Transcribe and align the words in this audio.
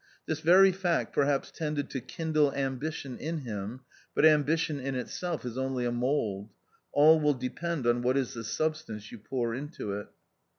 This 0.25 0.39
very 0.39 0.71
fact 0.71 1.13
perhaps 1.13 1.51
tended 1.51 1.91
to 1.91 2.01
kindle 2.01 2.51
ambition 2.55 3.19
in 3.19 3.41
him, 3.41 3.81
but 4.15 4.25
ambition 4.25 4.79
in 4.79 4.95
itself 4.95 5.45
is 5.45 5.59
only 5.59 5.85
a 5.85 5.91
mould; 5.91 6.49
all 6.91 7.19
will 7.19 7.35
depend 7.35 7.85
on 7.85 8.01
what 8.01 8.17
is 8.17 8.33
the 8.33 8.43
sub 8.43 8.75
stance 8.75 9.11
you 9.11 9.19
pour 9.19 9.53
into 9.53 9.93
it. 9.93 10.07